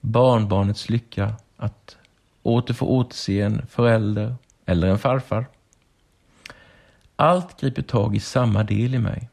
barnbarnets 0.00 0.88
lycka 0.88 1.34
att 1.56 1.96
åter 2.46 2.74
få 2.74 2.86
återse 2.86 3.40
en 3.40 3.66
förälder 3.66 4.34
eller 4.66 4.88
en 4.88 4.98
farfar. 4.98 5.46
Allt 7.16 7.60
griper 7.60 7.82
tag 7.82 8.16
i 8.16 8.20
samma 8.20 8.62
del 8.62 8.94
i 8.94 8.98
mig. 8.98 9.28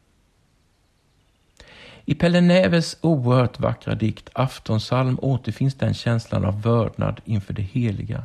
I 2.06 2.16
Pelle 2.16 2.42
Näves 2.42 2.98
oerhört 3.02 3.60
vackra 3.60 3.96
dikt 3.96 4.30
Aftonsalm 4.34 5.20
återfinns 5.22 5.76
den 5.76 5.94
känslan 5.94 6.46
av 6.46 6.62
vördnad 6.62 7.22
inför 7.26 7.54
det 7.54 7.62
heliga. 7.62 8.24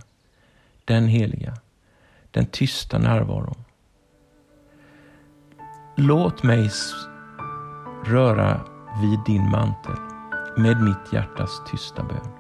Den 0.85 1.09
heliga. 1.09 1.55
Den 2.31 2.47
tysta 2.47 2.99
närvaron. 2.99 3.65
Låt 5.97 6.43
mig 6.43 6.71
röra 8.07 8.61
vid 9.03 9.19
din 9.27 9.51
mantel 9.51 9.97
med 10.57 10.83
mitt 10.83 11.13
hjärtas 11.13 11.63
tysta 11.71 12.03
bön. 12.03 12.38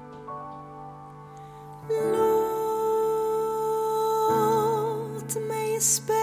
space. 5.80 6.17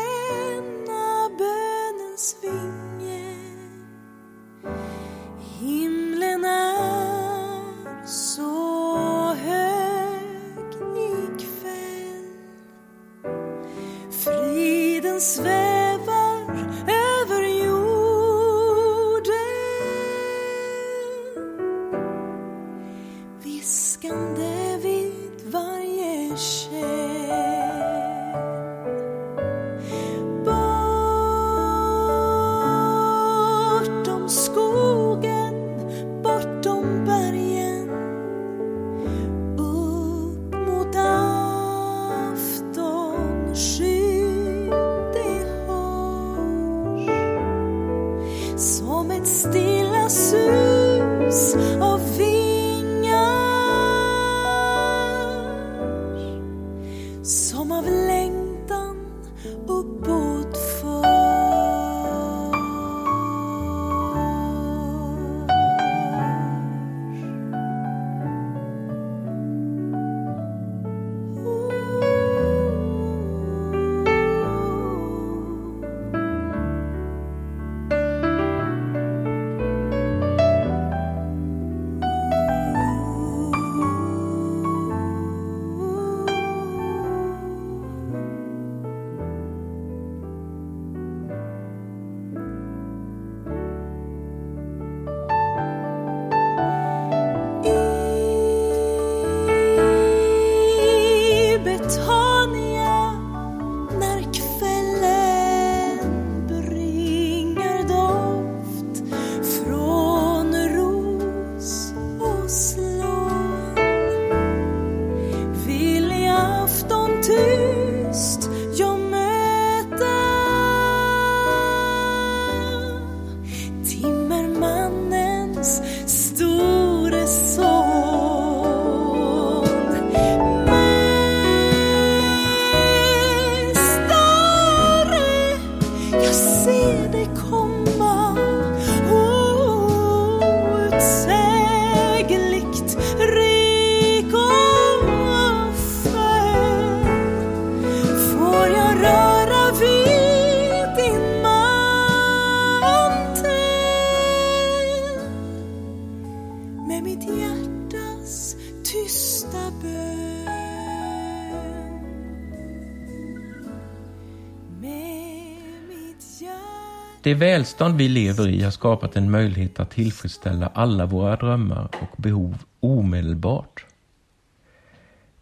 Det 167.25 167.33
välstånd 167.33 167.95
vi 167.95 168.07
lever 168.07 168.47
i 168.47 168.63
har 168.63 168.71
skapat 168.71 169.15
en 169.15 169.31
möjlighet 169.31 169.79
att 169.79 169.91
tillfredsställa 169.91 170.71
alla 170.73 171.05
våra 171.05 171.35
drömmar 171.35 171.89
och 172.01 172.21
behov 172.21 172.63
omedelbart. 172.79 173.85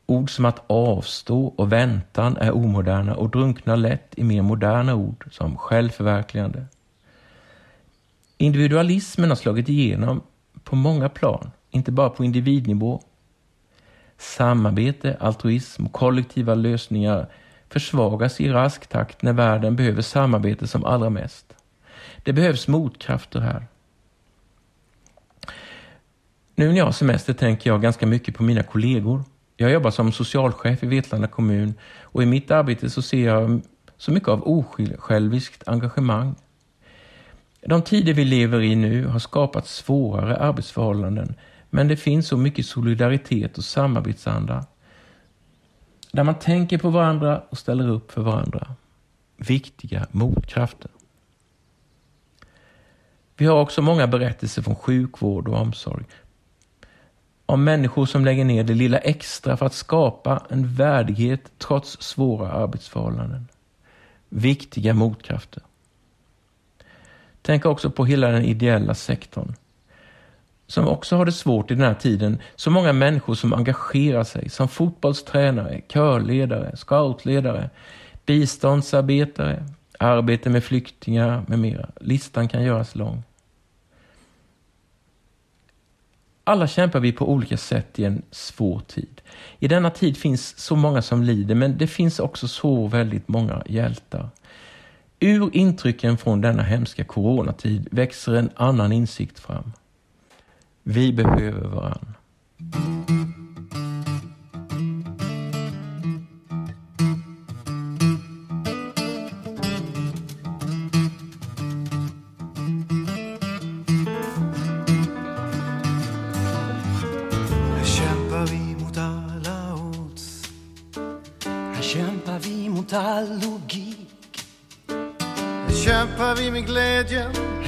Ord 0.06 0.36
som 0.36 0.46
att 0.46 0.64
avstå 0.68 1.46
och 1.46 1.72
väntan 1.72 2.38
är 2.38 2.56
omoderna 2.56 3.16
och 3.16 3.30
drunknar 3.30 3.78
lätt 3.78 4.14
i 4.18 4.24
mer 4.24 4.42
moderna 4.42 4.96
ord 4.96 5.28
som 5.32 5.58
självförverkligande. 5.58 6.66
Individualismen 8.38 9.30
har 9.30 9.36
slagit 9.36 9.70
igenom 9.70 10.22
på 10.64 10.76
många 10.76 11.10
plan, 11.10 11.52
inte 11.72 11.92
bara 11.92 12.10
på 12.10 12.24
individnivå. 12.26 13.02
Samarbete, 14.18 15.18
altruism 15.20 15.86
och 15.86 15.94
kollektiva 15.94 16.56
lösningar 16.56 17.28
försvagas 17.70 18.42
i 18.42 18.50
rask 18.50 18.88
takt 18.88 19.22
när 19.22 19.34
världen 19.34 19.76
behöver 19.76 20.02
samarbete 20.02 20.68
som 20.68 20.86
allra 20.86 21.10
mest. 21.10 21.56
Det 22.24 22.34
behövs 22.34 22.68
motkrafter 22.68 23.40
här. 23.40 23.68
Nu 26.56 26.68
när 26.68 26.78
jag 26.78 26.86
har 26.86 26.92
semester 26.92 27.34
tänker 27.34 27.70
jag 27.70 27.82
ganska 27.82 28.06
mycket 28.08 28.36
på 28.36 28.44
mina 28.44 28.64
kollegor. 28.64 29.24
Jag 29.58 29.72
jobbar 29.72 29.92
som 29.92 30.12
socialchef 30.12 30.84
i 30.84 30.88
Vetlanda 30.88 31.28
kommun 31.28 31.74
och 32.02 32.24
i 32.24 32.26
mitt 32.26 32.52
arbete 32.52 32.90
så 32.90 33.02
ser 33.02 33.26
jag 33.26 33.62
så 33.98 34.12
mycket 34.12 34.30
av 34.30 34.48
osjälviskt 34.48 35.68
engagemang. 35.68 36.36
De 37.62 37.82
tider 37.82 38.14
vi 38.14 38.26
lever 38.26 38.62
i 38.62 38.76
nu 38.76 39.06
har 39.06 39.20
skapat 39.20 39.68
svårare 39.68 40.38
arbetsförhållanden 40.38 41.36
men 41.70 41.88
det 41.88 41.98
finns 41.98 42.28
så 42.28 42.38
mycket 42.38 42.66
solidaritet 42.66 43.58
och 43.58 43.64
samarbetsanda 43.64 44.66
där 46.12 46.24
man 46.24 46.36
tänker 46.36 46.78
på 46.78 46.90
varandra 46.90 47.44
och 47.50 47.58
ställer 47.58 47.90
upp 47.90 48.12
för 48.12 48.22
varandra. 48.22 48.76
Viktiga 49.38 50.08
motkrafter. 50.12 50.92
Vi 53.38 53.46
har 53.46 53.60
också 53.60 53.82
många 53.82 54.08
berättelser 54.08 54.62
från 54.62 54.76
sjukvård 54.76 55.48
och 55.48 55.58
omsorg. 55.58 56.06
Om 57.46 57.64
människor 57.64 58.06
som 58.06 58.26
lägger 58.26 58.46
ner 58.46 58.64
det 58.64 58.74
lilla 58.74 58.98
extra 58.98 59.58
för 59.58 59.66
att 59.66 59.74
skapa 59.74 60.46
en 60.50 60.76
värdighet 60.76 61.52
trots 61.58 62.02
svåra 62.02 62.52
arbetsförhållanden. 62.52 63.48
Viktiga 64.30 64.94
motkrafter. 64.94 65.64
Tänk 67.42 67.66
också 67.66 67.90
på 67.90 68.06
hela 68.06 68.28
den 68.28 68.44
ideella 68.44 68.96
sektorn 68.96 69.56
som 70.68 70.88
också 70.88 71.16
har 71.16 71.26
det 71.26 71.32
svårt 71.32 71.72
i 71.72 71.76
den 71.76 71.84
här 71.84 71.94
tiden. 71.94 72.38
Så 72.56 72.72
många 72.72 72.94
människor 72.94 73.36
som 73.36 73.54
engagerar 73.54 74.24
sig 74.24 74.50
som 74.50 74.68
fotbollstränare, 74.68 75.82
körledare, 75.88 76.78
scoutledare, 76.78 77.70
biståndsarbetare, 78.26 79.66
arbete 80.04 80.50
med 80.50 80.64
flyktingar 80.64 81.44
med 81.48 81.60
mera. 81.60 81.90
Listan 82.02 82.48
kan 82.48 82.64
göras 82.64 82.96
lång. 82.96 83.24
Alla 86.44 86.68
kämpar 86.68 87.00
vi 87.00 87.12
på 87.12 87.32
olika 87.32 87.58
sätt 87.58 88.00
i 88.00 88.06
en 88.06 88.22
svår 88.32 88.80
tid. 88.80 89.22
I 89.60 89.68
denna 89.68 89.90
tid 89.90 90.18
finns 90.18 90.60
så 90.60 90.76
många 90.76 91.02
som 91.02 91.24
lider, 91.24 91.56
men 91.56 91.78
det 91.78 91.88
finns 91.88 92.20
också 92.20 92.48
så 92.48 92.88
väldigt 92.88 93.28
många 93.28 93.64
hjältar. 93.66 94.30
Ur 95.20 95.50
intrycken 95.56 96.18
från 96.18 96.42
denna 96.42 96.64
hemska 96.64 97.04
coronatid 97.04 97.88
växer 97.92 98.34
en 98.34 98.50
annan 98.56 98.92
insikt 98.92 99.40
fram. 99.40 99.72
Vi 100.84 101.14
behöver 101.14 101.68
varann. 101.68 102.14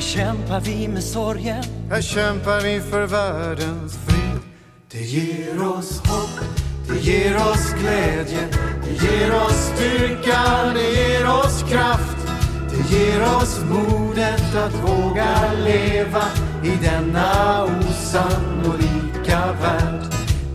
Kämpar 0.05 0.59
vi 0.59 0.87
med 0.87 1.03
sorgen. 1.03 1.63
Här 1.89 2.01
kämpar 2.01 2.61
vi 2.61 2.81
för 2.81 3.05
världens 3.05 3.97
fred. 4.05 4.39
Det 4.91 5.01
ger 5.01 5.61
oss 5.61 5.99
hopp, 5.99 6.39
det 6.87 6.99
ger 6.99 7.35
oss 7.35 7.73
glädje. 7.79 8.39
Det 8.83 9.05
ger 9.05 9.35
oss 9.35 9.71
styrka, 9.75 10.73
det 10.73 10.91
ger 10.91 11.29
oss 11.29 11.63
kraft. 11.69 12.17
Det 12.69 12.95
ger 12.95 13.21
oss 13.21 13.59
modet 13.69 14.55
att 14.55 14.73
våga 14.73 15.51
leva 15.65 16.23
i 16.63 16.77
denna 16.83 17.63
osannolika 17.63 19.39
värld. 19.61 20.01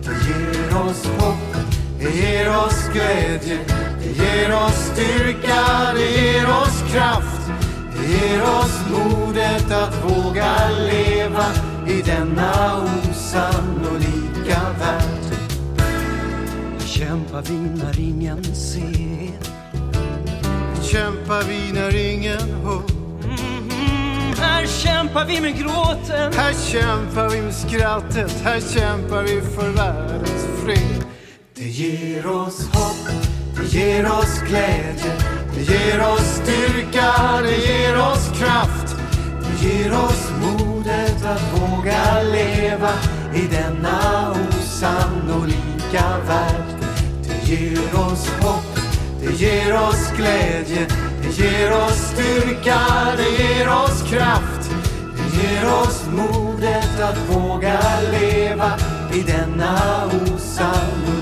Det 0.03 0.27
ger 0.27 0.77
oss 0.77 1.05
hopp, 1.05 1.55
det 1.99 2.09
ger 2.09 2.49
oss 2.49 2.89
glädje. 2.93 3.57
Det 4.03 4.23
ger 4.23 4.53
oss 4.53 4.91
styrka, 4.93 5.93
det 5.93 6.21
ger 6.21 6.45
oss 6.45 6.93
kraft. 6.93 7.40
Ger 8.11 8.41
oss 8.41 8.79
modet 8.91 9.71
att 9.71 10.03
våga 10.03 10.69
leva 10.69 11.45
i 11.87 12.01
denna 12.01 12.83
osannolika 13.09 14.59
värld. 14.79 15.37
Här 15.77 16.87
kämpar 16.87 17.41
vi 17.41 17.53
när 17.53 17.99
ingen 17.99 18.43
ser. 18.55 19.31
Kämpar 20.83 21.43
vi 21.43 21.71
när 21.73 21.95
ingen 21.95 22.49
hör. 22.63 22.83
Mm, 23.23 24.33
här 24.37 24.65
kämpar 24.65 25.25
vi 25.25 25.41
med 25.41 25.57
gråten. 25.57 26.33
Här 26.33 26.53
kämpar 26.53 27.29
vi 27.29 27.41
med 27.41 27.53
skrattet, 27.53 28.41
här 28.43 28.59
kämpar 28.59 29.23
vi 29.23 29.41
för 29.41 29.69
världens 29.69 30.45
fred. 30.63 31.03
Det 31.55 31.67
ger 31.67 32.27
oss 32.27 32.67
hopp, 32.67 33.09
det 33.55 33.77
ger 33.77 34.05
oss 34.05 34.39
glädje, 34.47 35.17
det 35.53 35.61
ger 35.61 36.01
oss 36.13 36.41
styrka, 36.43 37.41
det 37.43 37.57
ger 37.57 37.97
oss 37.97 38.29
kraft. 38.39 38.95
Det 39.41 39.67
ger 39.67 39.93
oss 39.93 40.31
modet 40.41 41.25
att 41.25 41.61
våga 41.61 42.21
leva 42.23 42.93
i 43.33 43.47
denna 43.47 44.31
osannolika 44.31 46.03
värld. 46.27 46.81
Det 47.23 47.51
ger 47.51 47.99
oss 47.99 48.29
hopp, 48.41 48.79
det 49.21 49.33
ger 49.33 49.73
oss 49.73 50.11
glädje, 50.17 50.87
det 51.21 51.43
ger 51.43 51.71
oss 51.71 52.13
styrka, 52.13 52.79
det 53.17 53.43
ger 53.43 53.69
oss 53.69 54.03
kraft. 54.09 54.71
Det 55.15 55.37
ger 55.37 55.73
oss 55.73 56.05
modet 56.15 56.99
att 57.01 57.35
våga 57.35 57.79
leva 58.11 58.71
i 59.13 59.21
denna 59.21 60.05
osannolika 60.05 61.20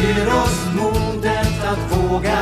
ger 0.00 0.28
oss 0.28 0.58
modet 0.74 1.64
att 1.64 1.92
våga 1.92 2.39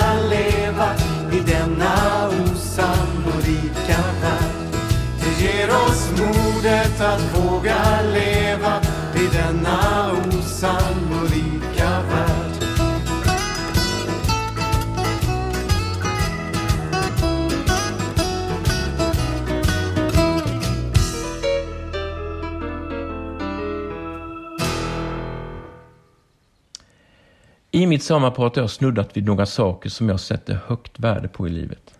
I 27.79 27.87
mitt 27.87 28.03
sommarprat 28.03 28.57
har 28.57 28.62
jag 28.62 28.71
snuddat 28.71 29.17
vid 29.17 29.25
några 29.25 29.47
saker 29.47 29.91
som 29.91 30.09
jag 30.09 30.21
sätter 30.21 30.59
högt 30.67 30.99
värde 30.99 31.29
på 31.29 31.47
i 31.47 31.51
livet. 31.51 31.99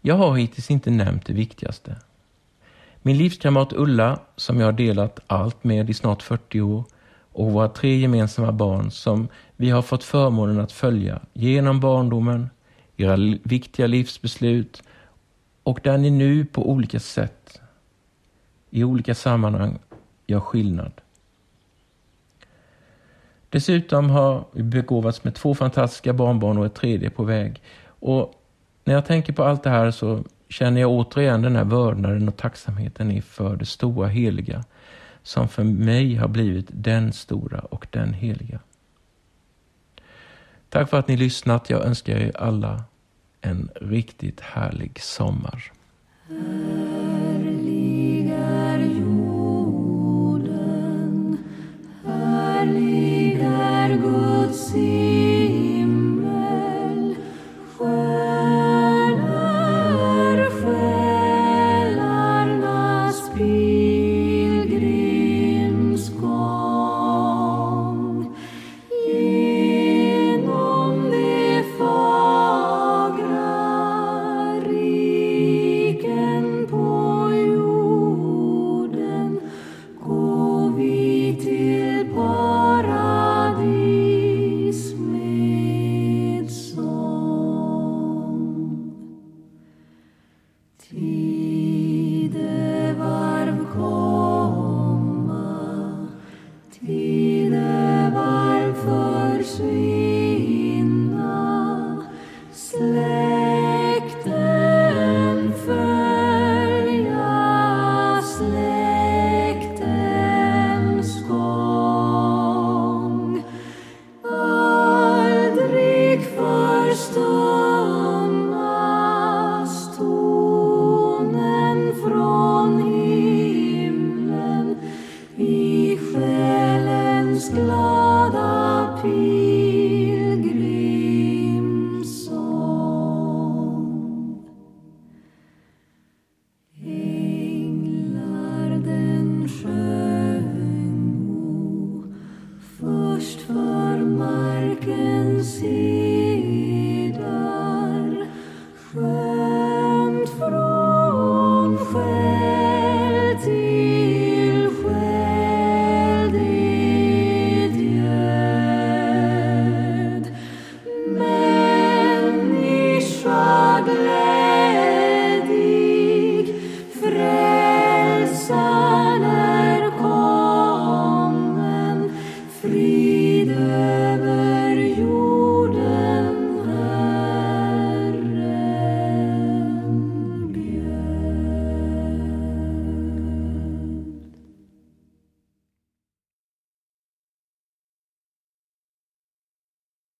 Jag 0.00 0.14
har 0.14 0.36
hittills 0.36 0.70
inte 0.70 0.90
nämnt 0.90 1.26
det 1.26 1.32
viktigaste. 1.32 1.96
Min 3.02 3.18
livskamrat 3.18 3.72
Ulla, 3.72 4.20
som 4.36 4.60
jag 4.60 4.66
har 4.66 4.72
delat 4.72 5.20
allt 5.26 5.64
med 5.64 5.90
i 5.90 5.94
snart 5.94 6.22
40 6.22 6.60
år, 6.60 6.84
och 7.32 7.52
våra 7.52 7.68
tre 7.68 7.96
gemensamma 7.96 8.52
barn 8.52 8.90
som 8.90 9.28
vi 9.56 9.70
har 9.70 9.82
fått 9.82 10.04
förmånen 10.04 10.60
att 10.60 10.72
följa 10.72 11.20
genom 11.32 11.80
barndomen, 11.80 12.50
era 12.96 13.16
viktiga 13.42 13.86
livsbeslut 13.86 14.82
och 15.62 15.80
där 15.82 15.98
ni 15.98 16.10
nu 16.10 16.44
på 16.44 16.70
olika 16.70 17.00
sätt, 17.00 17.60
i 18.70 18.84
olika 18.84 19.14
sammanhang, 19.14 19.78
gör 20.26 20.40
skillnad. 20.40 20.92
Dessutom 23.56 24.10
har 24.10 24.44
vi 24.52 24.62
begåvats 24.62 25.24
med 25.24 25.34
två 25.34 25.54
fantastiska 25.54 26.12
barnbarn 26.12 26.58
och 26.58 26.66
ett 26.66 26.74
tredje 26.74 27.10
på 27.10 27.24
väg. 27.24 27.62
Och 27.86 28.34
när 28.84 28.94
jag 28.94 29.06
tänker 29.06 29.32
på 29.32 29.44
allt 29.44 29.62
det 29.62 29.70
här 29.70 29.90
så 29.90 30.24
känner 30.48 30.80
jag 30.80 30.90
återigen 30.90 31.42
den 31.42 31.56
här 31.56 31.64
vördnaden 31.64 32.28
och 32.28 32.36
tacksamheten 32.36 33.10
inför 33.10 33.56
det 33.56 33.66
stora 33.66 34.08
heliga 34.08 34.64
som 35.22 35.48
för 35.48 35.64
mig 35.64 36.14
har 36.14 36.28
blivit 36.28 36.66
den 36.70 37.12
stora 37.12 37.60
och 37.60 37.86
den 37.90 38.12
heliga. 38.14 38.60
Tack 40.68 40.90
för 40.90 40.98
att 40.98 41.08
ni 41.08 41.16
lyssnat. 41.16 41.70
Jag 41.70 41.84
önskar 41.84 42.16
er 42.16 42.36
alla 42.36 42.84
en 43.40 43.70
riktigt 43.74 44.40
härlig 44.40 45.00
sommar. 45.00 45.72
Guds 54.56 55.25